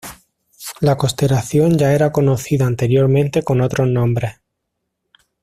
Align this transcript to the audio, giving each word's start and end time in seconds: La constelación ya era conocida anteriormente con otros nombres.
La 0.79 0.97
constelación 0.97 1.77
ya 1.77 1.93
era 1.93 2.11
conocida 2.11 2.65
anteriormente 2.65 3.43
con 3.43 3.61
otros 3.61 3.87
nombres. 3.87 4.39